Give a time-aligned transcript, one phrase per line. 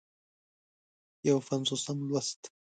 [1.27, 2.39] یو پينځوسم لوست